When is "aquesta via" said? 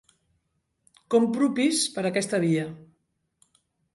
2.11-2.65